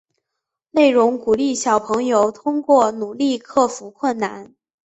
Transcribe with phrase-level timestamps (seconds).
[0.71, 4.55] 内容鼓励小朋友通过努力克服困难。